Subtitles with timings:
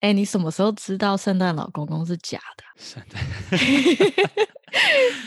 [0.00, 2.64] 哎，你什么时候知道圣诞老公公是假的？
[2.78, 3.22] 圣诞，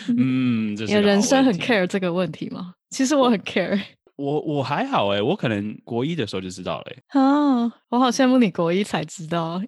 [0.18, 2.74] 嗯，你人生很 care 这个问题吗？
[2.90, 3.80] 其实我很 care。
[4.16, 6.86] 我我还好哎，我可能国一的时候就知道了。
[7.10, 9.62] 啊，我好羡慕你国一才知道。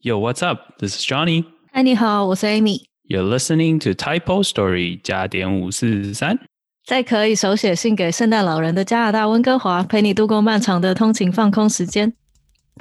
[0.00, 0.78] Yo, what's up?
[0.78, 1.44] This is Johnny.
[1.72, 2.87] 嗨，你好，我是 Amy。
[3.08, 6.38] You're listening to Typo Story 加点五四三，
[6.84, 12.12] 在可以手写信给圣诞老人的加拿大温哥华，陪你度过漫长的通勤放空时间。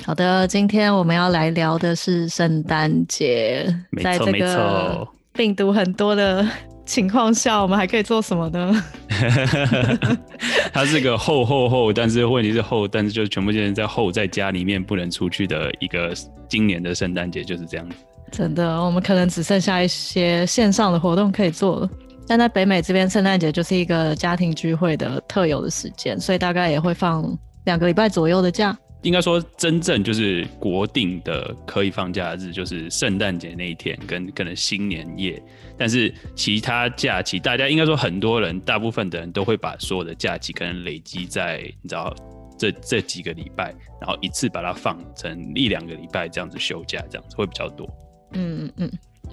[0.04, 3.74] 好的，今天我们要来聊的是圣诞节。
[4.04, 6.46] 在这个病毒很多的
[6.86, 8.84] 情况下，我们还可以做什么呢？
[10.74, 16.14] 它是个厚厚厚，但是问题是厚，但是就全部现在厚，在家里面不能出去的一个
[16.50, 17.96] 今年的圣诞节就是这样子。
[18.32, 21.90] 真的，我们可能只剩下一些线上的活动可以做了。
[22.28, 27.26] 但在北美这边，圣诞节就是一个家庭聚会的特有的时间，所以大概也会放
[27.66, 28.78] 两个礼拜左右的假。
[29.04, 35.42] 应该说，真正就是国定的可以放假日，就是圣诞节那一天跟可能新年夜。
[35.78, 42.14] 但是其他假期，大家应该说很多人，大部分的人都会把所有的假期可能累积在你知道
[42.58, 47.88] 这这几个礼拜，然后一次把它放成一两个礼拜这样子休假，这样子会比较多。
[48.32, 48.92] 嗯嗯嗯，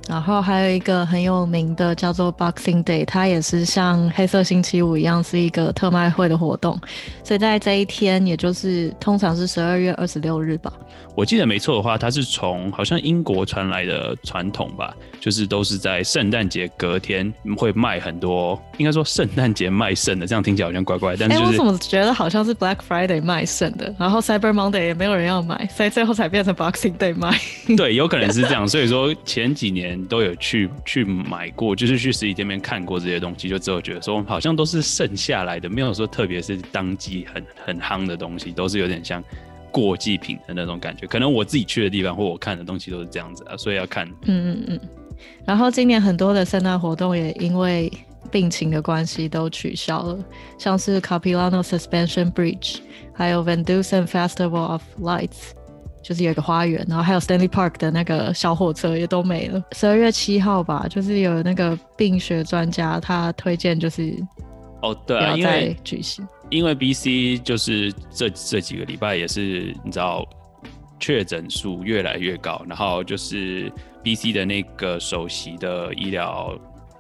[0.09, 6.79] 然后还有一个很有名的叫做 Boxing Day，它也是像黑色星期五一样是一个特卖会的活动，
[7.23, 10.73] 所以在这一天，也就是通常是十二月二十六日吧。
[11.17, 21.15] 我记得没错的话，它是从好像英国传来的传统吧，就是都是在圣诞节隔天会卖很多，应该说圣诞节卖剩的，这样听起来好像怪怪。
[21.17, 27.39] 但是我怎么觉得好像是 Black Friday 卖剩的，然后 Cyber Monday 也没有人要买，所以最后才变成 Boxing Day 卖。
[27.77, 28.67] 对，有可能是这样。
[28.67, 39.23] 所以说前几年都有去去买过，就是去实体店面看过这些东西，就之后觉得说好像都是剩下来的，没有说特别是当季很很夯的东西，都是有点像。
[39.75, 44.07] 过季品的那种感觉，可能我自己去的地方或我看的东西都是这样子啊，所以要看。
[44.23, 44.81] 嗯嗯嗯。
[45.45, 47.93] 然后今年很多的圣诞活动也因为
[48.31, 50.25] 病情的关系都取消了，
[50.59, 52.77] 像是 Capilano Suspension Bridge，
[53.13, 55.51] 还有 Van Dusen Festival of Lights，
[56.05, 59.65] 就是有一个花园，然后还有 Stanley Park 的那个小火车也都没了。
[59.73, 64.15] 十二月七号吧，就是有那个病学专家他推荐就是
[64.83, 66.29] 哦对啊，因为举行。
[66.51, 70.25] 因为 B C 就是这这几个礼拜也是你知道
[71.01, 73.73] 确诊数越来越高，然后就是
[74.03, 76.55] B C 的那个首席的医疗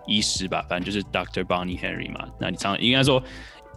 [0.07, 3.23] 医师吧，反正就是 Doctor Bonnie Henry 嘛，那你常应该说。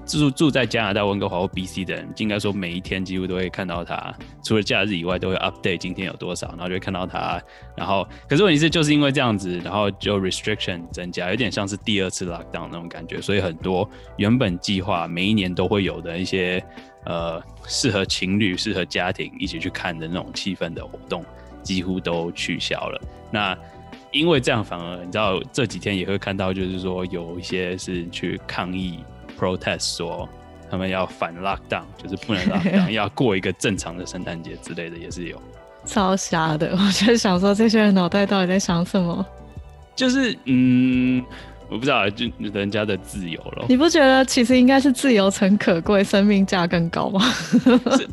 [0.06, 4.14] 住住在加拿大温哥华或 BC 的人，应该说每一天几乎都会看到他，
[4.44, 7.42] 除了假日以外，都会 update 今天有多少，然后就会看到他。
[7.76, 16.64] 然后，可是问题是，就是因为这样子，然后就 restriction 增加，有点像是第二次 lockdown 那种感觉，所以很多原本计划每一年都会有的一些
[17.06, 21.26] 呃适合情侣、适合家庭一起去看的那种气氛的活动，
[21.62, 23.02] 几乎都取消了。
[23.32, 23.58] 那
[24.12, 29.00] 因为这样，反而你知道这几天也会看到，就是说有一些是去抗议。
[29.40, 30.28] Protest 说
[30.70, 35.42] 他们要反 lockdown，就是不能 lockdown，要过一个正常的圣诞节之类的，也是有。
[35.86, 39.26] 超瞎的，我就想说这些人脑袋到底在想什么？
[39.96, 41.24] 就是嗯。
[41.70, 43.66] 我不知道，就人家的自由了。
[43.68, 47.22] 你不觉得其实应该是自由诚可贵，生命价更高吗？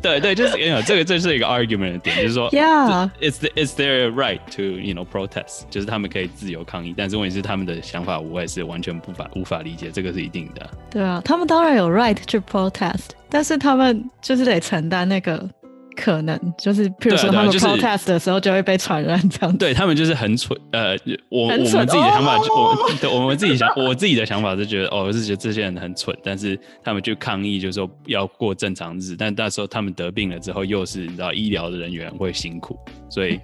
[0.01, 10.69] 对对，就是有这个，这是一个 argument 的点，就是说，Yeah，it's it's their right to you know protest，就是他们可以自由抗议，但是问题是他们的想法，我也是完全不法无法理解，这个是一定的。
[10.89, 15.49] 对啊，他们当然有 right to protest，但是他们就是得承担那个。
[15.95, 19.57] 可能就是，譬如说他们 protest 的时候就会被传染这样。
[19.57, 20.95] 对他们就是很蠢，呃，
[21.29, 32.77] 我我们自己的想法，我 我们自己想，我自己的想法是觉得，哦，是觉得这些人很蠢，但是他们去抗议，就是说要过正常日子，但那时候他们得病了之后，又是你知道医疗的人员会辛苦，
[33.09, 33.39] 所以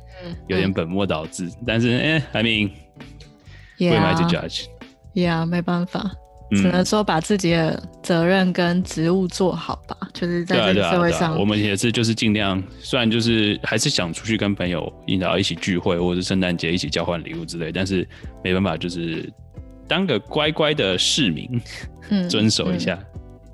[0.48, 1.50] 有点本末倒置。
[1.66, 6.12] 但是，哎，I mean，we might judge，yeah，没办法。
[6.52, 18.06] 只能说把自己的责任跟职务做好吧，就是在这个社会上，我们也是就是尽量，虽然就是还是想出去跟朋友引导一起聚会，或者是圣诞节一起交换礼物之类，但是
[18.44, 19.32] 没办法，就是
[19.88, 21.50] 当个乖乖的市民，
[22.10, 23.00] 嗯， 遵守一下。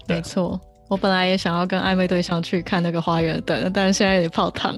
[0.07, 0.59] 没错，
[0.89, 4.75] 我本来也想要跟暧昧对象去看那个花园灯，但是现在有点泡汤，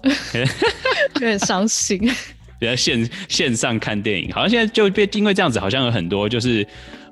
[1.15, 1.99] 有点伤心。
[2.59, 6.67] 比较线线上看电影，好像现在就变因为这样子，好像有很多就是。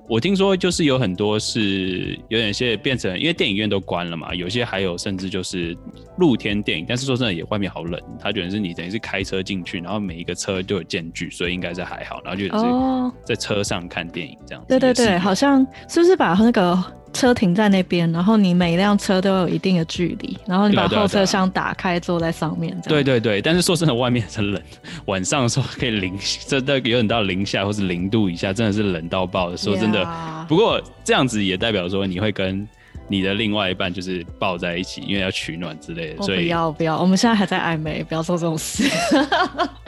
[0.07, 5.77] 我听说就是有很多是有点些变成，因为电影院都关了嘛，有些还有甚至就是
[6.17, 14.67] 露天电影，但是说真的也外面好冷，他觉得是你等于是开车进去，然后每一个车都有间距，所以应该是还好，然后就是在车上看电影这样子。
[14.69, 16.83] 对对对，好像是不是把那个。
[17.17, 22.79] 车停在那边，然后你每一辆车都有一定的距离，然后你把后车厢打开，坐在上面。
[22.87, 24.61] 对对对，但是说真的，外面很冷，
[25.05, 26.17] 晚上的时候可以零，
[26.47, 29.57] 真的有点到零下或是零度以下，真的是冷到爆的。
[29.57, 30.07] 说真的，
[30.47, 32.67] 不过这样子也代表说你会跟。
[33.09, 38.83] 你的另外一半就是抱在一起，因为要取暖之类的，所以不要不要，我们现在还在暧昧，不要做这种事。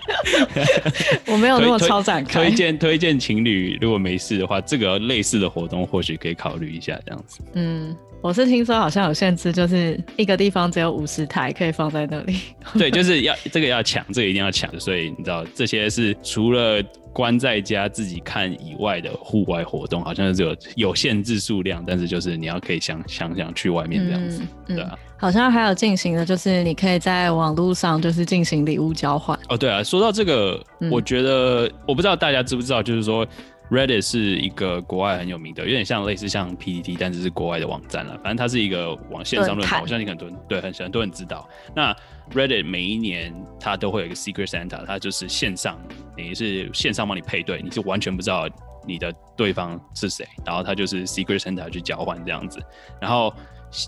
[1.28, 2.46] 我没有那么超展开。
[2.46, 7.40] 推荐推荐情侣，如果没事的话，这个类似的活动或许可以考虑一下，这样子。
[7.54, 12.38] 嗯，我是听说好像有限制，就是一个地方只有五十台可以放在那里。
[12.78, 16.84] 对，就是要这个要抢，这个一定要抢，所以你知道这些是除了。
[17.12, 24.98] 关在家自己看以外的户外活动，好像是有有限制数量，但是就是你要可以想想想去外面这样子，对啊。
[25.18, 29.38] 好像还有进行的，就是你可以在网络上就是进行礼物交换。
[29.50, 33.28] 哦，对啊，说到这个，我觉得我不知道大家知不知道，就是说
[33.70, 38.14] Reddit 是一个国外很有名的，有点像类似像 PPT，但是是国外的网站了。
[38.24, 41.48] 反正它是一个网线上论坛，我相信很多人对很很多人知道。
[41.76, 41.96] 那
[42.32, 45.80] Reddit 每一年它都会有一个 Secret Santa，它就是线上，
[46.18, 48.50] 等于是线上帮你配对，你是完全不知道
[48.86, 52.60] 你的对方是谁，然后他就是 Secret Santa 去交换这样子，
[53.02, 53.34] 然后。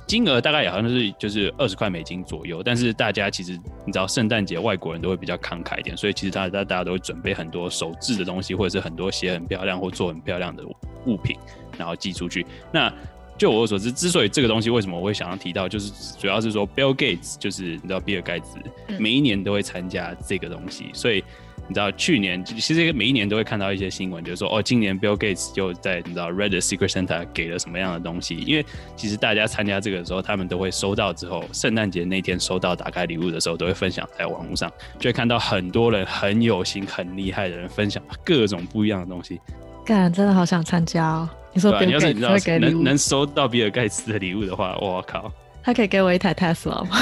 [0.05, 3.53] 金额大概也好像是就是二十块美金左右，但是大家其实
[3.83, 10.63] 你知道圣诞节外国人都会比较慷慨一点，所以其实大家大家都会准备很多手制的东西，或者是很多写很漂亮或做很漂亮的
[11.07, 11.35] 物品，
[11.79, 12.45] 然后寄出去。
[12.71, 12.93] 那
[13.39, 18.59] 就我所知，之所以这个东西为什么我会想要提到，就是主要是说 Bill Gates 就是你知道比尔盖茨
[18.99, 21.23] 每一年都会参加这个东西，所以。
[21.71, 28.35] 你知道去年其实每一年都会看到一些新闻，就是说哦，今年 Bill Gates 就在你知道 Reddit Secret Santa 给了什么样的东西？
[28.35, 28.65] 因为
[28.97, 34.69] 其实大家参加这个的时候，他们都会收到之后，圣诞节那天收到打开礼物的时候，都会分享在网络上，
[34.99, 39.39] 就会看到很多人很有心、很厉害的人分享各种不一样的东西。
[39.85, 41.29] 干，真的好想参加哦！
[41.53, 45.31] 你说，你要是你知道能能收到比尔盖茨的礼物的话，我靠！
[45.63, 46.97] 他可以给我一台 Tesla 吗？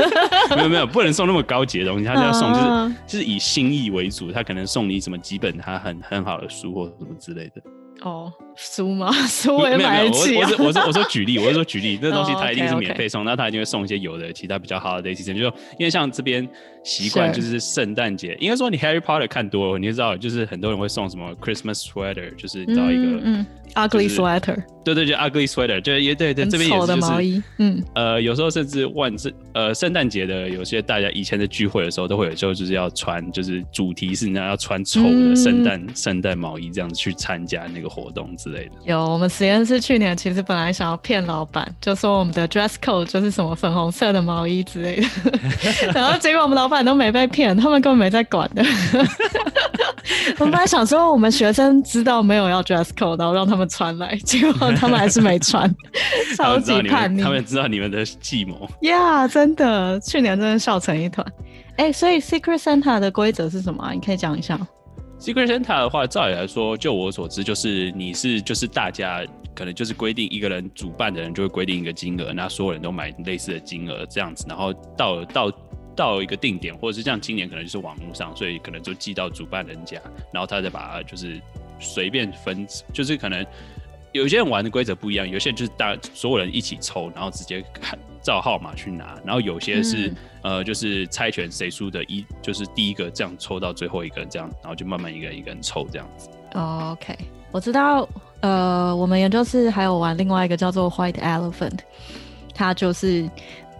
[0.56, 7.62] 没有没有，不能送那么高级的东西，他要送就是就是以心意为主，他可能送你什么几本他很很好的书或什么之类的。
[8.02, 9.10] 哦，书吗？
[9.26, 10.34] 书我也买得起。
[10.36, 15.44] 我是我是我说举例，我是说举例，这东西 他一定是免费送，那他一定会送一些有的其他比较好的 Day Season，就
[15.78, 16.48] 因为像这边
[16.84, 27.82] 习惯就是圣诞节，应该说你 Harry Potter 看多了，你就知道，就是很多人会送什么 Christmas sweater，就是找一个嗯 ugly sweater，对对，就 ugly sweater，就也对对，这边也是就是嗯。
[27.94, 38.72] 呃，有时候甚至万圣呃圣诞节的有些大家以前的聚会的时候，都会有时候就是要穿，就是主题是你要穿丑的圣诞圣诞毛衣这样子去参加那个活动之类的。
[38.84, 45.06] 有，我们实验室去年其实本来想要骗老板，就说我们的 dress code 就是什么粉红色的毛衣之类的，
[45.94, 48.64] 然后结果我们老板都没被骗，他们根本没在管的。
[50.38, 55.72] 我们本来想说我们学生知道没有要 dress code，然后让他们穿来，结果他们还是没穿，
[56.36, 57.22] 超级叛逆。
[57.22, 58.68] 他们知道你们的计谋。
[58.80, 61.24] 呀，真的，去年真的笑成一团。
[61.76, 63.90] 哎，所以 Secret Santa 的规则是什么？
[63.92, 64.58] 你可以讲一下。
[65.22, 69.24] Secret Santa 的话，照理来说，就我所知，就是你是就是大家
[69.54, 75.52] 可能就是规定一个人主办的人就会规定一个金额，那所有人都买类似的金额这样子，然后到到
[75.94, 79.96] 到一个定点，或者是像今年可能就是网络上，所以可能就寄到主办人家，
[80.32, 81.40] 然后他再把它就是
[81.78, 83.46] 随便分，就是可能
[84.10, 87.96] 有些人玩的规则不一样，有些人就是大所有人一起抽，然后直接看。
[88.22, 90.12] 照号码去拿，然后有些是
[90.42, 96.28] 呃，就是猜拳谁输的，一就是第一个这样抽到最后一个这样，然后就慢慢一个人一个人抽这样子。
[96.54, 97.16] OK，
[97.50, 98.08] 我知道，
[98.40, 101.78] 呃，我们研究室还有玩另外一个叫做 White Elephant，
[102.54, 103.28] 它就是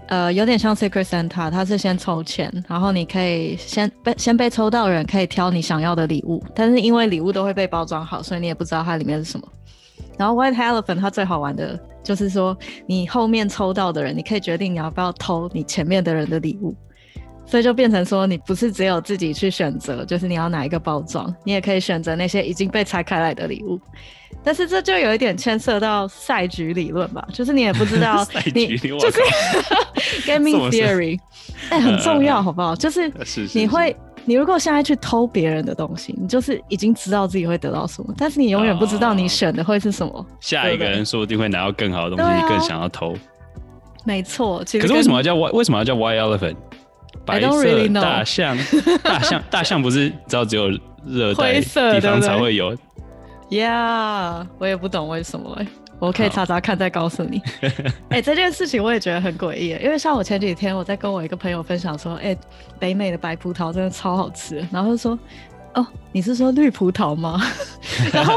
[0.08, 9.46] 呃有点像 Secret Santa，它是先抽签，然后你可以先被先被抽到人可以挑你想要的礼物，但是因为礼物都会被包装好，所以你也不知道它里面是什么。
[10.18, 12.56] 然后 White Elephant 它最好玩的就是说，
[12.86, 16.74] 你后面抽到的人，你可以决定你要不要偷你前面的人的礼物，
[17.46, 23.80] 所以就变成说，你不是只有自己去选择，就是你要哪一个包装，你也可以选择那些已经被拆开来的礼物。
[24.42, 29.20] 但是这就有一点牵涉到赛局理论吧，就是你也不知道 你 就是
[30.26, 31.18] Gaming Theory，
[31.70, 32.74] 哎，很重要，好不好？
[32.74, 33.12] 就是
[33.54, 33.94] 你会。
[34.24, 40.26] 你如果现在去偷别人的东西，你就是已经知道自己会得到什么，但是你永远不知道你选的会是什么。
[40.40, 43.14] 下一个人说不定会拿到更好的东西，你更想要偷。
[44.04, 45.50] 没错，可是为什么要叫 Y？
[45.52, 46.56] 为什么要叫 Y Elephant？
[47.24, 48.58] 白色大象，
[49.04, 50.70] 大象，大象不是知道只有
[51.06, 52.74] 热带地方才会有。
[53.48, 55.66] Yeah，我也不懂为什么哎、
[56.06, 57.40] 我可以查查看再告诉你。
[58.10, 62.36] 哎、这件事情我也觉得很诡异，因为像我前几天我在跟我一个朋友分享说，哎、
[62.78, 65.18] 北美的白葡萄真的超好吃，然后说。
[65.74, 67.40] 哦，你是说绿葡萄吗？
[68.12, 68.34] 然后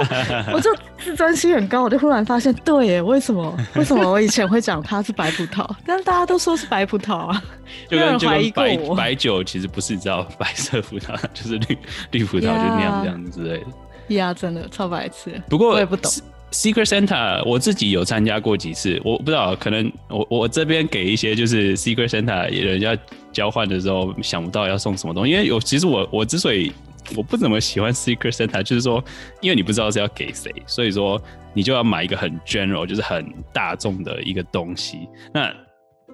[0.54, 3.54] 我就自尊心很高，我就忽然发现，对耶，为什么？
[3.76, 7.44] 为什么我以前会讲它是白葡萄， 但是大家都说是白葡萄啊？
[7.90, 11.78] 就跟就没有人怀疑跟白过我白酒其实不是你知道白色葡萄，就是绿
[12.12, 14.16] 绿葡萄就那样这样子之类的。
[14.16, 15.38] 呀，真的超白痴。
[15.50, 16.10] 不过我也不懂
[16.56, 22.98] Secret Santa 我自己有参加过几次，我不知道可能我我这边给一些就是 Secret Santa 人家
[23.34, 26.72] 交换的时候想不到要送什么东西，因为有其实我我之所以
[27.14, 29.04] 我不怎么喜欢 Secret Santa，就是说
[29.42, 31.22] 因为你不知道是要给谁，所以说
[31.54, 35.54] 你就要买一个很 general，就是很大众的一个东西，那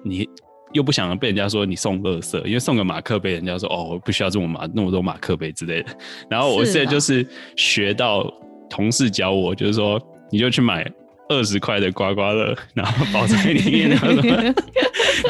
[0.04, 0.28] 你。
[0.72, 5.94] 又不想被人家说你送垃圾，因为送个马克杯，人家说哦，我不需要这么马那么多马克杯之类的。
[6.30, 8.24] 然后我现在就是学到
[8.70, 10.00] 同事教我，就是说
[10.32, 10.90] 你就去买
[11.28, 14.54] 二十块的刮刮乐， 然后包在里面，然后什么，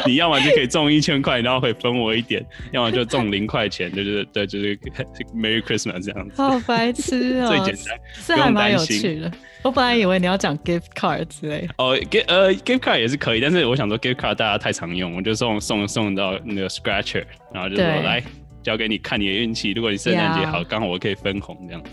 [0.07, 4.77] 你要么就可以中一千块，然后会分我一点，要么就中零块钱，就是对，就是
[5.35, 6.41] Merry Christmas 这样子。
[6.41, 9.31] 好白痴哦、 最简单，是还蛮有趣的。
[9.61, 11.73] 我本来以为你要讲 gift card 之类的。
[11.77, 18.21] 哦，gift 呃 gift card 也是可以，但是我想说 gift card 大家太常用，我就送送送到那个 scratcher，然后就说对来
[18.61, 21.91] 交给你看你的运气，如果你圣诞节好，刚好我可以分红这样子。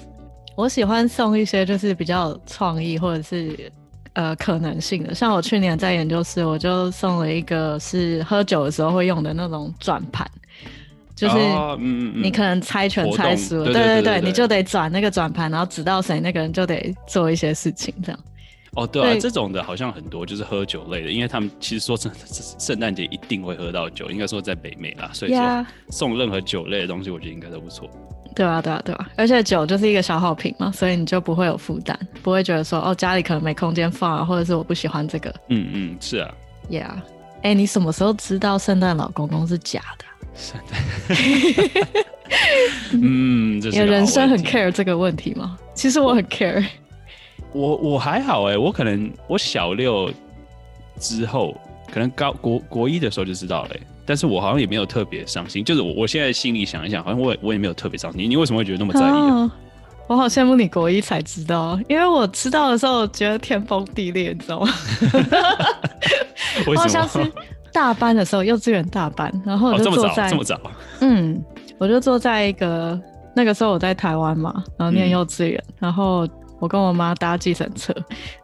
[0.60, 3.72] 我喜欢送一些就是比较有创意或者是
[4.12, 10.30] 呃可能性的，像我去年在研究室，我就送了一个是喝酒的时候会用的那种转盘，
[11.16, 12.22] 就是哦嗯嗯嗯。
[12.22, 18.20] 你可能猜拳猜输了，对对对对对对你就得转那个转盘，然后指到谁，那个人就得做一些事情，这样。
[18.74, 22.18] 哦，对啊，这种的好像很多，就是喝酒类的，因为他们其实说真的，
[22.58, 27.90] 圣诞节一定会喝到酒，应该说在北美啦，所以说送任何酒类的东西，我觉得应该都不错。
[28.34, 36.32] 对啊，对啊，对啊，而且酒就是一个消耗品嘛，所以你就不会有负担，不会觉得说哦家里可能没空间放啊，或者是我不喜欢这个嗯嗯，是啊
[36.70, 36.90] ，，Yeah。
[37.42, 40.04] 哎、你什么时候知道圣诞老公公是假的？
[40.34, 41.88] 圣诞，
[42.92, 45.58] 嗯，这你人生很 care 这个问题吗？
[45.74, 46.64] 其实我很 care。
[47.52, 50.12] 我我还好哎、我可能我小六
[50.98, 51.56] 之后，
[51.92, 58.28] 可能高国国一的时候就知道了欸、但是我好像也没有特别伤心，就是我我现在心里想一想，好像我也我也没有特别伤心。
[58.28, 59.36] 你为什么会觉得那么在意啊？
[59.36, 59.52] 啊
[60.08, 64.68] 我好羡慕你国一才知道，因为我知道的时候觉得天崩地裂，你知道吗？
[66.66, 67.20] 我好像是？
[67.72, 70.60] 大班的时候，幼稚园大班，然后我哦，这么早，就坐在、这么早，
[71.02, 71.40] 嗯，
[71.78, 73.00] 我就坐在一个
[73.36, 76.26] 那个时候我在台湾嘛，然后念嗯幼稚园，然后
[76.60, 77.92] 我跟我妈搭计程车，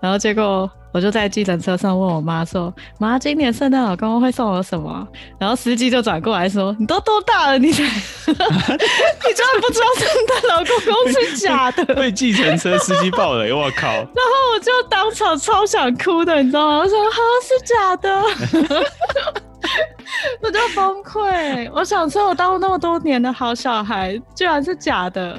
[0.01, 5.07] 然后结果我就在计程车上问我妈说：“妈，今年圣诞老公公会送我什么啊？”
[5.39, 7.89] 然后司机就转过来说：“你都多大了，你才 你
[8.33, 13.87] 居然不知道圣诞老公公是假的？”被计程车司机爆雷，我靠！
[13.89, 16.79] 然后我就当场超想哭的，你知道吗？
[16.79, 18.23] 我说哈是假的，
[20.41, 21.71] 我就崩溃。
[21.75, 25.39] 我想说，我当了那么多年的好小孩，居然是假的。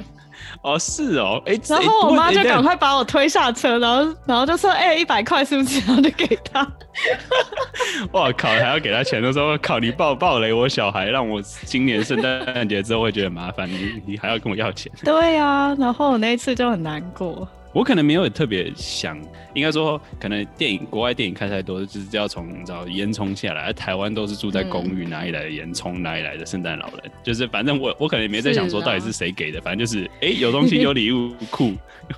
[0.62, 6.60] 哦，是哦，哎、然哎后我妈就赶，快把我推下车，然后然后就说：“哎、一百块是不是？”然后就给他。
[6.66, 14.90] 哎我靠，还要给他钱，都说靠，你暴暴雷我小孩，让我今年圣诞节之后会觉得麻烦，你你还要跟我要钱。
[15.04, 17.48] 对呀、然后我那一次就很难过。
[17.78, 19.16] 我可能没有特别想，
[19.54, 27.12] 应该说可能电影国外电影看太多，就是要从你知道烟囱下来，台湾都是住在公寓，哪里来的烟囱，哪里来的圣诞老人？
[27.22, 31.72] 就是反正我我可能也没在想说到底是谁给的，反正就是哎、有东西有礼物酷，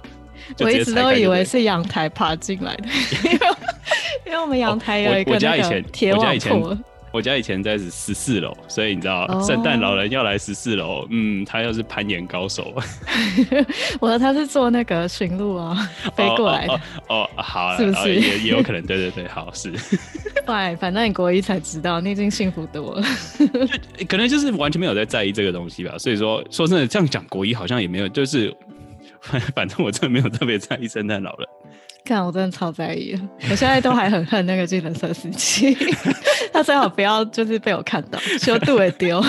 [0.60, 2.88] 我一直都以为是阳台爬进来的，
[3.24, 3.38] 因为
[4.24, 6.78] 因为我们阳台有我一个那个我家以前铁网我家以前破。
[7.12, 12.72] 我家以前在十四楼，所以你知道哦圣诞老人要来十四楼，嗯，他又是攀岩高手，
[13.98, 16.72] 我的他是坐那个驯鹿啊，飞过来的。
[16.74, 19.72] 哦哦哦哦好啦，是不是哦也也有可能，对对对，好是，
[20.46, 23.02] 对，反正你国一才知道，你已经幸福多了。
[24.08, 25.98] 可能就是完全没有在在意这个东西吧。
[25.98, 28.54] 所以说，说真的，这样讲国一好像也没有，就是
[29.54, 31.48] 反正我真的没有特别在意圣诞老人。
[32.04, 33.14] 看，我真的超在意，
[33.50, 35.76] 我现在都还很恨那个计程车司机，
[36.52, 39.22] 他最好不要就是被我看到，修度也丢。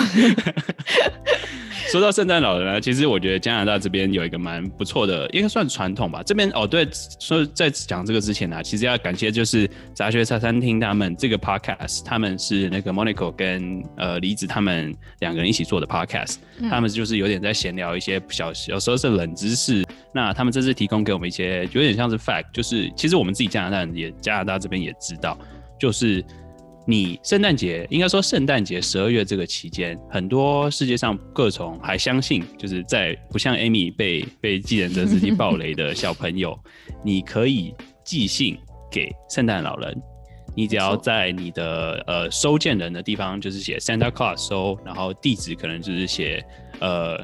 [1.92, 6.22] 说到圣诞老人呢，其实我觉得加拿大这边有一个蛮不错的，应该算传统吧。
[6.22, 6.88] 这边哦，对，
[7.20, 16.36] 说在讲这个之前呢、其实要感谢就是杂学茶餐厅他们这个 podcast，他们是那个 Monaco 跟呃梨子他们两个人一起做的 podcast，、
[16.70, 19.84] 他们就是有点在闲聊一些小有时候是冷知识。
[20.14, 25.38] 那他们这次提供给我们一些有点像是 fact，就是其实我们自己加拿大人也加拿大这边也知道，
[25.78, 26.24] 就是
[26.84, 36.58] 你圣诞节应该说圣诞节十二月这个期间，很多世界上各种还相信，就是在不像 Amy 被被计程车司机暴雷的小朋友，
[37.04, 37.74] 你可以
[38.04, 38.58] 寄信
[38.90, 39.96] 给圣诞老人。
[40.54, 46.44] 你只要在你的呃收件人的地方，就是写 Santa Claus 收，然后地址可能就是写
[46.80, 47.16] 呃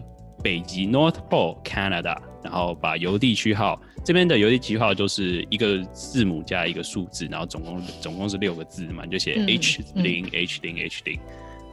[0.42, 11.18] 北极 North Pole Canada，然后把邮递区号这边的邮递区号就是一个字母加一个数字，然后总共总共是六个字嘛，你就写 H 零 H 零 H 零，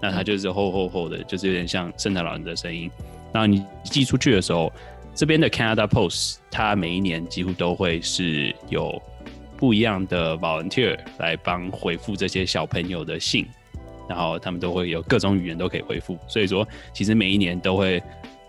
[0.02, 2.90] 那它就是厚厚厚的，就是有点像圣诞老人的声音。
[3.34, 4.72] 然后你寄出去的时候，
[5.14, 9.02] 这边的 Canada Post 它每一年几乎都会是有。
[9.58, 13.48] 不一样的 volunteer 来帮回复这些小朋友的信，
[14.06, 18.04] 然后他们都会有各种语言都可以回复，所以说其实每一年都会，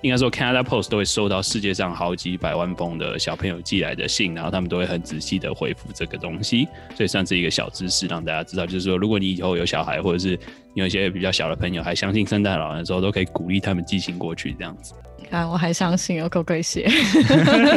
[0.07, 10.39] 应该说 Canada Post 都会收到世界上好几百万封的小朋友寄来的信，然后他们都会很仔细的回复这个东西，所以算是一个小知识让大家知道，就是说如果你以后有小孩或者是
[10.75, 14.95] 有一些比较小的朋友还相信圣诞老人的时候，都可以鼓励他们寄信过去这样子。
[15.29, 16.89] 看，我还相信有狗鬼写。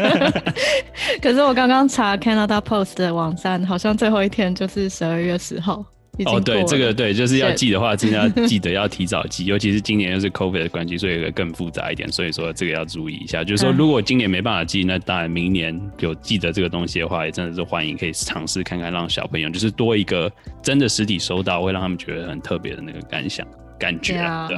[1.19, 5.83] 可是我刚刚查 Canada Post 的网站，好像最后一天就是十二月十号。
[6.25, 12.11] 哦，对，这个对，就是要寄的话，真的要记得要提早寄，尤其是今年又是 COVID 的关系，所以会更复杂一点。
[12.11, 13.43] 所以说这个要注意一下。
[13.43, 23.47] 就是说，如果今年没办法寄，那当然明年有记得这个东西的话，也真的是欢迎可以尝试看看，让小朋友就是多一个真的实体收到，会让他们觉得很特别的那个感想。
[23.79, 24.49] 感觉啊，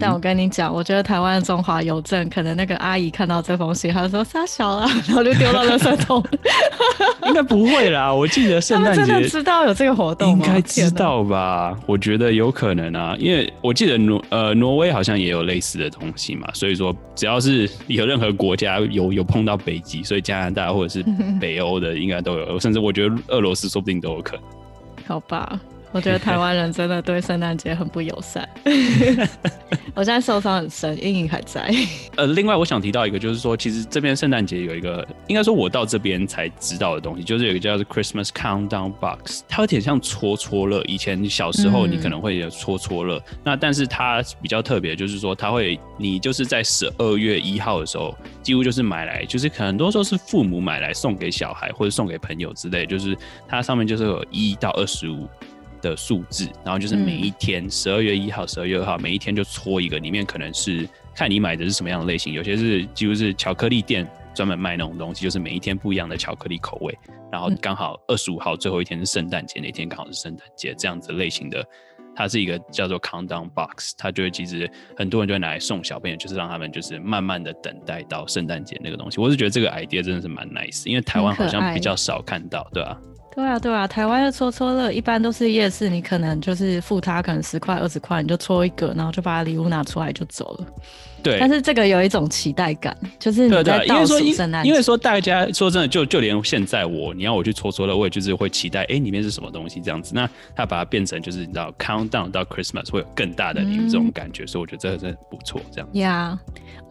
[0.00, 6.22] 但我跟你讲，我觉得台湾中华邮政可能那个阿姨看到这封信，她说撒小了， 然后就丢到垃圾桶。
[7.26, 11.78] 应该不会啦，我记得圣诞节知道有这个活动，应该知道吧？
[11.86, 21.04] 我觉得有可能啊，因为我记得挪呃挪威好像也有类似的东西嘛，所以说只要是有任何国家有有碰到北极，所以加拿大或者是
[21.40, 24.42] 北欧的应该都有，甚至我觉得俄罗斯说不定都有可能。
[25.06, 25.58] 好吧。
[25.94, 28.46] 我觉得台湾人真的对圣诞节很不友善，
[29.94, 31.72] 我现在受伤很深，阴影还在。
[32.18, 40.82] 呃，另外我想提到一个，就是说，其实这边圣诞节有一个，应该说我到这边才知道的东西，就是有一个叫做 Christmas Countdown Box，它有点像戳戳乐。
[40.86, 55.28] 以前小时候你可能会有戳戳乐，那但是它比较特别，就是说它会，你就是在十二月一号的时候，几乎就是买来，就是很多时候是父母买来送给小孩或者送给朋友之类，就是它上面就是有一到二十五。
[55.90, 66.98] 的数字，然后就是每一天，十二月一号、十二月二号，每一天就搓一个，里面可能是看你买的是什么样的类型，有些是几乎是巧克力店专门卖那种东西，就是每一天不一样的巧克力口味，
[67.30, 71.64] 然后刚好二十五号最后一天是圣诞节那天，刚好是圣诞节这样子类型的，
[72.16, 79.20] 它是一个叫做 countdown box，它就会其实很多人就会拿来送小朋友，就是让他们就是慢慢的等待到圣诞节那个东西。
[79.20, 82.98] 我是觉得这个 idea 真的是蛮 nice，因为台湾好像比较少看到，对吧？
[83.34, 90.66] 对啊，对啊，台湾的搓搓乐一般都是夜市，你可能就是付他可能十块二十块，你就搓一个，然后就把礼物拿出来就走了。
[91.24, 94.64] 对，但是这个有一种期待感，就是你在倒数圣诞。
[94.64, 100.12] 因为说大家说真的，就就连现在我，你要我去搓搓乐，我也就是会期待，哎，里面是什么东西这样子。
[100.14, 105.60] 那他把它变成就是你知道，countdown 到 Christmas 会有更大的礼物这种感觉，所以我觉得这个真的不错。
[105.72, 105.88] 这样。
[105.94, 106.38] 呀，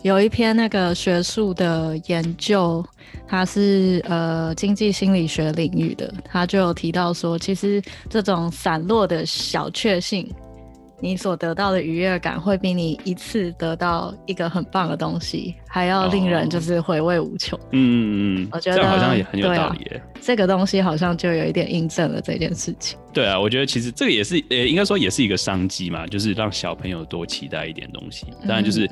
[0.02, 2.84] 有一篇那个学术的研究。
[3.28, 10.28] 它是呃经济心理学领域的，他就有提到说，其实这种散落的小确幸，
[11.04, 17.60] 你所得到的愉悦感，会比你一次得到一个很棒的东西还要令人就是回味无穷。
[17.72, 19.86] 嗯嗯嗯，我觉得好像也很有道理。
[20.22, 22.98] 这个东西好像就有一点印证了这件事情。
[23.12, 28.26] 对啊，我觉得其实这个也是呃，应该说也是一个商机嘛，就是让小朋友多期待一点东西。
[28.48, 28.90] 当然就是。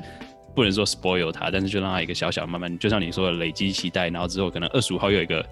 [0.54, 5.42] 不能说 spoil 他，但是就让他一个小小慢慢，就像你说的累积期待，然后之后可能二十五号有一个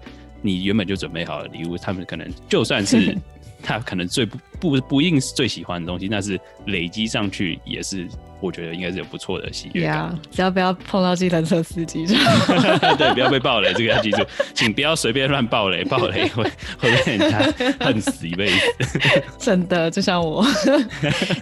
[0.43, 3.17] 你原本就准备好的礼物，他们可能就算是
[3.63, 8.07] 他可能最不不不一定是最喜欢的东西，但是累积上去也是
[8.39, 10.19] 我觉得应该是有不错的喜悦感。
[10.31, 12.05] 只要不要碰到计程车司机，
[12.97, 16.43] 对，不要被暴雷，这个要记住，请不要随便乱暴雷，暴雷 会
[16.79, 17.39] 会被人家
[17.79, 18.99] 恨死一辈子。
[19.37, 20.45] 真的，就像我。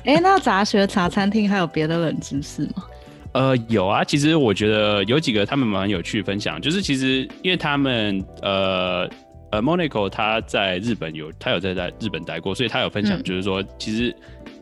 [0.03, 2.83] 哎，那杂学茶餐厅还有别的冷知识吗？
[3.31, 9.07] 呃，有啊，其实我觉得有几个他们蛮有趣分享，就是其实因为他们呃
[9.51, 14.15] 呃，Monaco 他在日本有他有在在日本待过，所以他有分享，就是说其实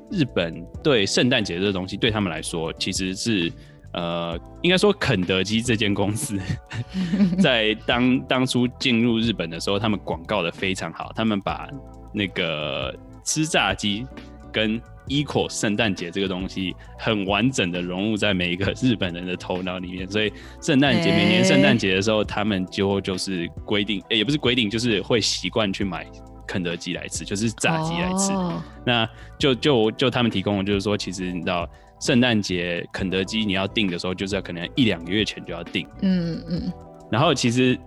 [0.09, 3.51] 日本对圣诞节这个东西对他们来说，其实是
[3.93, 6.39] 呃应该说肯德基这间公司
[7.39, 11.69] 在当当初进入日本的时候，他们广告的非常好，他们把
[12.13, 12.95] 那个
[13.25, 14.05] 吃炸鸡
[14.53, 26.05] 跟 equal 圣诞节这个东西很完整的融入在每一个日本人的头脑里面，所以圣诞节每年圣诞节的时候，他们就就是规定，也不是规定，就是会习惯去买
[26.47, 28.31] 肯德基来吃，就是炸鸡来吃。
[28.31, 35.85] 哦那就就就他们提供的就是说，其实你知道圣诞节肯德基你要订的时候，就是要可能一两个月前就要订。
[36.01, 36.71] 嗯嗯，
[37.11, 37.77] 然后其实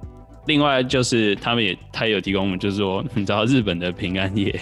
[0.46, 4.60] 另外就是他们也他也有提供我们，就是说你知道日本的平安夜，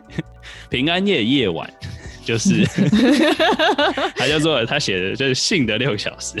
[0.68, 1.72] 平安夜夜晚
[2.26, 2.66] 就是
[4.16, 6.36] 他就说他写的就是性的六小时，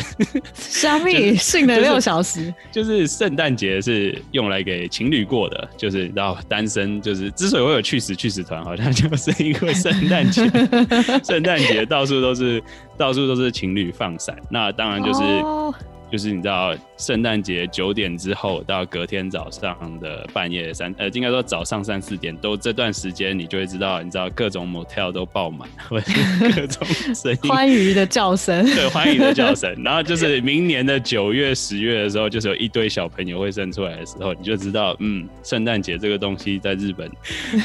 [0.54, 10.42] 虾米性的六小时，就是圣诞节是用来给情侣过的，就是你知道单身就是之所以会有去死去死团，好像就是因为圣诞节，
[11.24, 12.60] 圣诞节到处都是
[12.98, 15.22] 到处都是情侣放闪，那当然就是。
[15.22, 15.72] 哦
[16.16, 29.70] 就是你知道，圣诞节九点之后到隔天早上的半夜三呃，应该说早上三四点，都这段时间你就会知道，你知道各种 motel 都爆满，或者是 各种声音，欢愉的叫声，对欢愉的叫声。
[29.84, 37.10] 然后就是明年的九月、十月的时候，就是有一堆小朋友会生出来的时候，你就知道，嗯，圣诞节这个东西在日本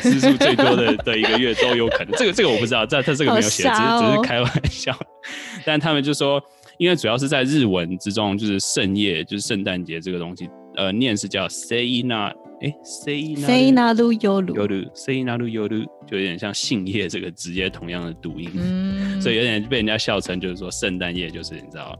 [0.02, 2.12] 次数最多的 的一个月都有可能。
[2.18, 4.94] 这个这个我不知道，这他这个没有写，只是哦只是开玩笑。
[5.64, 6.44] 但他们就说，
[6.82, 12.74] 因为主要是在日文之中，就是圣夜，就是圣诞节这个东西，呃，念是叫 Seina，哎
[13.72, 21.96] 那路有路，yoru 就有点像杏叶这个直接同样的读音，嗯，所以有点被人家笑成就是说圣诞夜就是你知道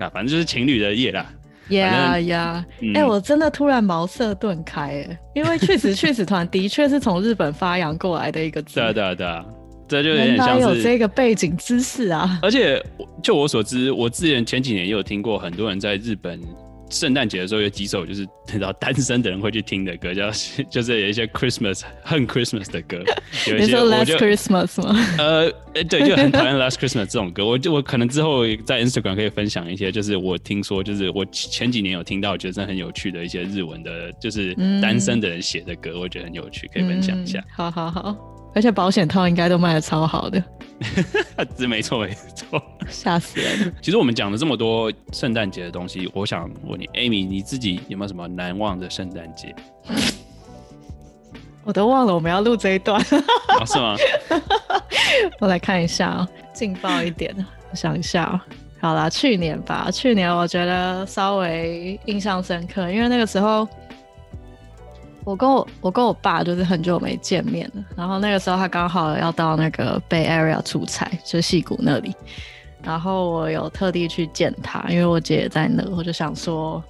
[0.00, 1.32] 啊，反正就是情侣的夜啦。
[1.68, 2.92] 呀呀，嗯。
[2.96, 9.46] 哎，我真的突然茅塞顿开，哎，因为去死去死团的确是从日本发扬过来的一个字对，啊对啊对啊，
[9.88, 10.62] 这就有点像是。
[10.62, 12.84] 有这个背景知识啊，而且
[13.22, 16.40] 就我所知，我之前前几年也有听过很多人在日本
[16.90, 20.30] 圣诞节的时候有几首就是你知道单身的人会去听的歌，叫
[20.70, 23.02] 就是有一些 Christmas 恨 Christmas 的歌，
[23.46, 25.06] 有一你说些 Last Christmas 吗？
[25.18, 27.44] 呃，呃对，就很讨厌 Last Christmas 这种歌。
[27.44, 37.44] 我就我可能之后在 Instagram 可以分享一些，就是我听说，就是我前几年有听到，觉得很有趣的一些日文的，就是嗯单身的人写的歌，我觉得很有趣，可以分享一下嗯。
[37.54, 38.16] 好好好，
[38.54, 40.42] 而且保险套应该都卖的超好的，
[41.56, 42.60] 这没错没错。
[42.88, 43.72] 吓死人！
[43.82, 49.54] 其实我们讲了这么多圣诞节的东西，我想问你，Amy，你自己有没有什么难忘的圣诞节？
[51.64, 52.98] 我都忘了我们要录这一段，
[53.60, 53.94] 哦、是吗？
[55.38, 57.34] 我来看一下哦，劲爆一点，
[57.70, 58.40] 我想一下哦。
[58.80, 63.68] 好啦，去年吧，去年我觉得稍微印象深刻，因为那个时候
[65.28, 72.14] 我跟我我跟我爸就是很久没见面了，然后那个时候他刚好要到那个 Bay Area 出差，就戏谷那里，
[72.82, 76.82] 然后我有特地去见他，因为我姐也在那，我就想说，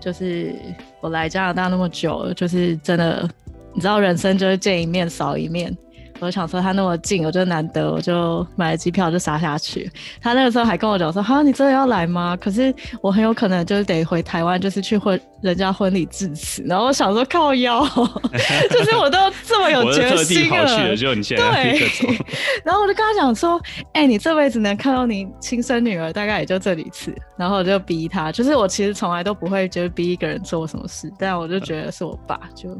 [0.00, 0.54] 就是
[1.02, 3.28] 我来加拿大那么久了，就是真的，
[3.74, 5.76] 你知道人生就是见一面少一面。
[6.24, 9.90] 我想说他那么近，我就难得，我就买了机票就杀下去。
[10.20, 16.62] 他那个时候还跟我讲说：“哈，你真的要来吗？”可是我很有可能就是得回台湾，就是去婚人家婚礼致辞。
[16.66, 17.84] 然后我想说靠腰，
[18.70, 22.24] 就是我都这么有决心跑去，了，就你现在要立刻走。
[22.64, 23.60] 然后我就跟他讲说
[23.92, 32.70] ：“哎、你这辈子能看到你亲生女儿，大概也就这一次。”然后我就逼他，就是我其实从来都不会就是逼一个人做什么事，但我就觉得是我爸，就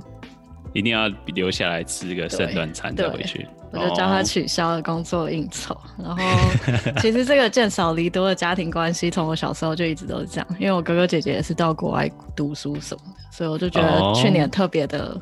[0.75, 3.49] 一定要留下来吃个圣诞餐再回去。
[3.73, 5.77] 我就叫他哦取消了工作应酬。
[5.99, 6.23] 然后
[7.01, 15.21] 其实这个见少离多的家庭关系，从我小时候就一直都是这样，因为我哥哥姐姐也是到国外读书什么的，所以我就觉得哦去年特别的、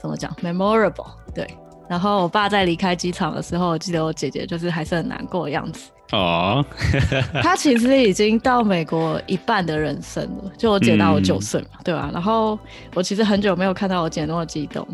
[0.00, 1.06] 怎么讲 memorable。
[1.34, 1.46] 对，
[1.88, 5.90] 然后我爸在离开机场的时候，我记得我姐姐就是还是很难过的样子。
[6.12, 6.64] 哦，
[7.42, 12.58] 他其实已经到美国一半的人生了，就我姐大我嗯九岁嘛，对吧、然后
[12.94, 14.86] 我其实很久没有看到我姐那么激动。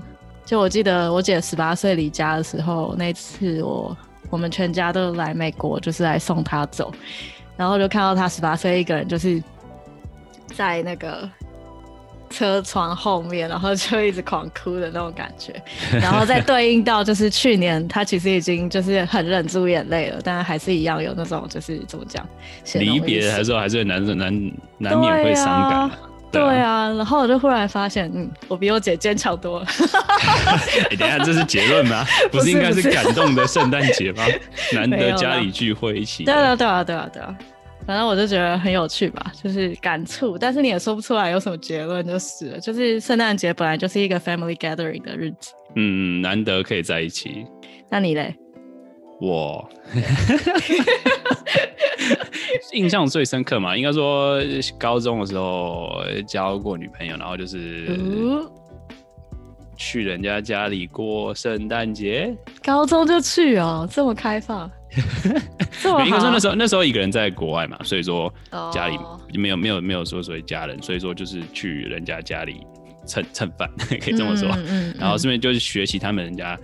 [0.44, 3.96] 就我记得我姐十八岁离家的时候，那次我
[4.28, 6.92] 我们全家都来美国，就是来送她走，
[7.56, 9.42] 然后就看到她十八岁一个人，就是
[10.48, 11.26] 在那个
[12.34, 15.54] 车窗后面，然后就一直狂哭的那种感觉，
[16.00, 22.26] 然后再对应到就是去年他其实已经就是很忍住眼泪了，但还是一样有那种就是怎么讲
[22.74, 25.90] 离别水的时候还是会难难难免会伤感啊。
[26.32, 29.66] 对啊，啊，然后我就忽然发现，嗯，我比我姐坚强多了。
[30.90, 32.04] 哎等一下这是结论吗？
[32.32, 34.24] 不 不是是应该是感动的圣诞节吗？
[34.72, 36.24] 难得家里聚会一起。
[36.24, 37.36] 对啊，对啊，对啊，对啊。
[37.86, 45.52] 反正我就觉得很有趣吧，就是感触，但是你也说不出来有什么结论，就是了就是圣诞节本来就是一个 family gathering 的日子。
[45.76, 47.44] 嗯，难得可以在一起。
[47.90, 48.34] 那你嘞？
[49.20, 49.68] 我
[52.72, 54.40] 印象最深刻嘛，应该说
[54.78, 58.50] 高中的时候交过女朋友，然后就是哦，
[59.76, 62.34] 去人家家里过圣诞节。
[62.62, 64.70] 高中就去哦，这么开放，
[65.82, 66.04] 这么好。
[66.04, 68.98] 应该说那时候那时候一个人在国外嘛，所以说哦家里
[69.34, 72.66] 没有没有没有说所谓家人，所以说就是去人家家里
[73.06, 74.48] 蹭蹭饭， 可以这么说。
[74.50, 76.58] 嗯嗯然后顺便就是学习他们人家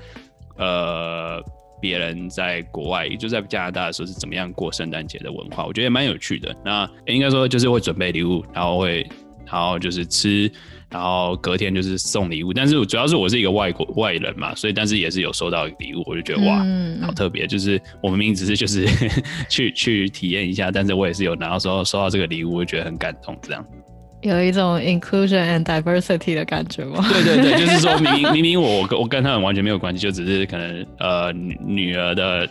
[0.57, 1.43] 呃
[1.81, 6.55] 别人在国外，就在加拿大的时候是怎么样过圣诞节的文化，我觉得也蛮有趣的。
[6.64, 9.09] 那诶应该说就是会准备礼物，然后会
[9.47, 10.51] 然后就是吃。
[10.90, 17.46] 然后隔天就是送礼物，但是主要是我是一个外国外人嘛，所以但是也是有收到礼物，我就觉得哇，嗯好特别。
[17.46, 18.87] 就是我们明明只是就是
[19.48, 23.38] 去去体验一下，但是我也是有拿到收收到这个礼物，我就觉得很感动。
[23.40, 23.64] 这样，
[24.22, 27.07] 有一种 inclusion and diversity 的感觉吗？
[27.09, 32.48] 对对对，就是说明 明明明我我跟他们完全没有关系，就只是可能呃女女儿的。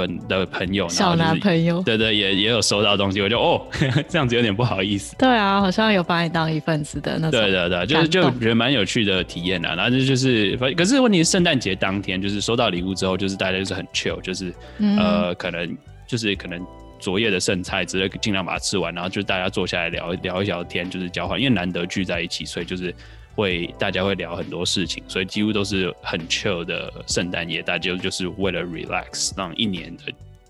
[0.00, 3.64] 的的朋友，小男朋友，对对，也也有收到东西，我就哦，
[4.08, 5.14] 这样子有点不好意思。
[5.16, 7.40] 对啊，好像有把你当一份子的那种。
[7.40, 9.74] 对对对，就是就觉得蛮有趣的体验啊。
[9.74, 14.52] 然后这就是，可是问题是圣诞节当天，就是收到礼物之后，就是大家就是很 chill，就是
[14.98, 15.76] 呃，可能
[16.06, 16.60] 就是可能
[16.98, 22.94] 昨夜的剩菜之类，尽量把它吃完，然后就大家坐下来聊聊一聊天，就是交换，因为难得聚在一起，所以就是。
[23.34, 30.04] 会大家会聊很多事情，所以几乎都是很 chill 的圣诞夜，大家就是为了 relax，让一年的，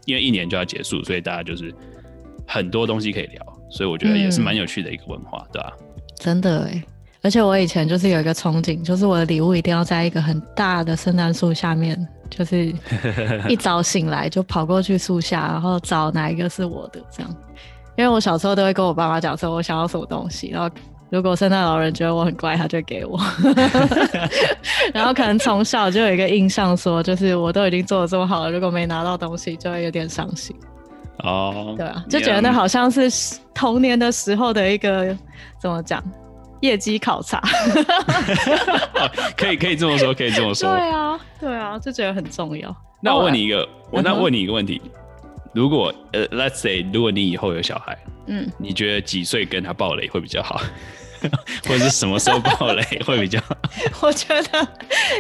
[0.05, 1.75] 因为一年就要结束，所以大家就是
[2.47, 5.73] 很多东西可以聊，所以我觉得也是蛮有趣的一个文化，对吧？
[6.17, 6.85] 真的哎，
[7.23, 12.71] 而且我以前就是有一个憧憬，就是我的礼物一定要在一个很大的圣诞树下面，就是
[13.49, 17.37] 一早醒来就跑过去树下，然后找哪一个是我的这样，
[17.97, 20.69] 因为我小时候都会跟我爸妈讲说我想要什么东西，然后。
[21.11, 23.21] 如果圣诞老人觉得我很乖，他就给我。
[24.93, 30.55] 然后可能从小就有一个印象，说就是我都已经做的这么好了，如果没拿到东西，就会有点伤心。
[31.19, 33.09] 哦，对啊，就觉得那好像是
[33.55, 35.17] 童年的时候的一个
[35.61, 36.03] 怎么讲
[36.61, 37.41] 业绩考察。
[39.37, 40.69] 可以可以这么说，可以这么说。
[40.69, 42.75] 对啊，对啊，就觉得很重要。
[43.01, 44.83] 那我问你一个，我那问你一个问题：
[45.55, 50.61] 如果呃，Let's say，如果你以后有小孩，嗯，你觉得几岁跟他暴雷会比较好？
[51.67, 53.41] 或者是什么时候爆雷会比较？
[54.03, 54.69] 我觉得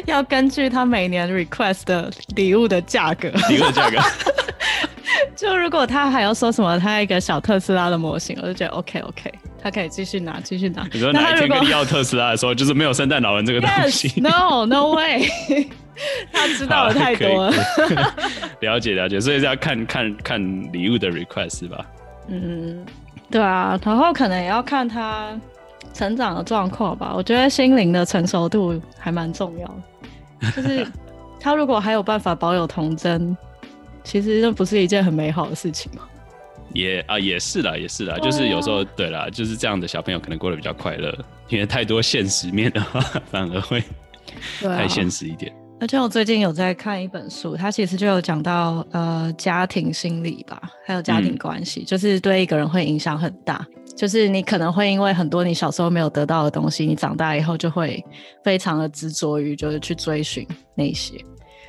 [0.06, 3.30] 要根据他每年 request 的礼物的价格。
[3.48, 3.96] 礼物的价格。
[5.36, 10.86] 就如果他还要说什么，他一个小特斯拉的模型，我就觉得 OK OK，他可以继续拿，继续拿。
[10.92, 15.28] 你说哪一天跟你要特斯拉的时候，就是没有圣诞老人这个东西？No No way，
[16.32, 17.52] 他知道的太多了。
[18.60, 21.86] 了解了解，所以是要看看看礼物的 request 吧？
[22.28, 22.84] 嗯，
[23.30, 25.38] 对啊，然后可能也要看他。
[25.92, 30.50] 成长的状况吧，我觉得心灵的成熟度还蛮重要的。
[30.50, 30.84] 就是
[31.38, 33.36] 他如果还有办法保有童真，
[34.02, 36.02] 其实这不是一件很美好的事情吗？
[36.72, 41.16] 也啊，也是啦，也是啦，就是有时候对啦，就是这样的小朋友可能过得比较快乐，
[41.48, 43.80] 因为太多现实面的话，反而会
[44.60, 45.54] 太现实一点。
[45.80, 53.66] 而且我最近有在看一本书，它其实就有讲到呃家庭心理吧，还有家庭关系，就是对一个人会影响很大。
[53.96, 58.02] 就是你可能会因为很多你小时候没有得到的东西，你长大以后就会
[58.42, 61.14] 非常的执着于就是去追寻那些。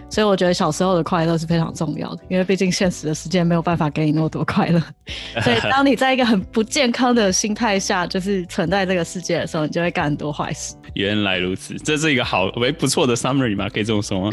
[0.10, 4.80] 所以我觉得小时候的快乐是非常重要的，因为毕竟现实的世界没有办法给你那么多快乐。
[5.44, 10.76] 所以当你在一个很不健康的心态下，就是存在这个世界的时候，你就会干很多坏事。
[10.96, 13.70] 原来如此，这是一个好为不错的 summary 吗？
[13.70, 14.32] 可以这么说吗？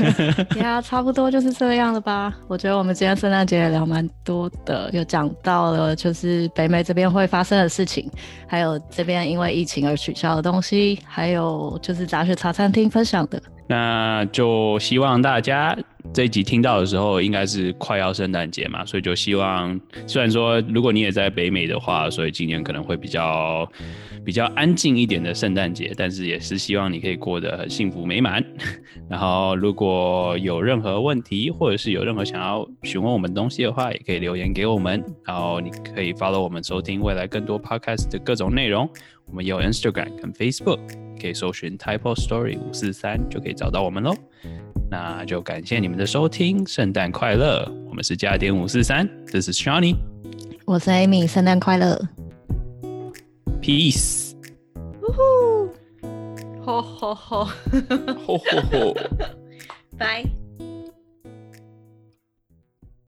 [0.58, 2.34] 呀，差不多就是这样了吧。
[2.48, 8.10] 我觉得我们今天圣诞节也聊蛮多的，有讲到了就是北美这边会发生的事情，
[8.46, 13.40] 还有这边因为疫情而取消的东西，还有就是杂学茶餐厅分享的。
[13.70, 15.76] 那就希望大家
[16.14, 23.70] 这一集听到的时候，应该是快要圣诞节嘛，所以就希望，虽然说如果你也在北美的话，所以今年可能会比较
[24.28, 28.44] 比较安静一点的圣诞节，但是也是希望你可以过得很幸福美满。
[29.08, 35.02] 然后如果有任何问题，或者是有任何想要询问我们东西的话，也可以留言给我们。
[35.24, 38.86] 然后你可以 follow 我们收听未来更多 podcast 的各种内容。
[39.24, 40.78] 我们有 Instagram 跟 Facebook，
[41.18, 44.14] 可以搜寻 Type Story 五四三就可以找到我们喽。
[44.90, 47.66] 那就感谢你们的收听，圣诞快乐！
[47.88, 49.96] 我们是加点五四三，This is Shawnee，
[50.66, 51.98] 我是 Amy，圣诞快乐
[53.68, 54.34] Peace.
[55.02, 55.70] Woohoo.
[56.64, 57.44] Ho ho ho.
[58.24, 58.94] ho ho ho.
[59.98, 60.37] Bye.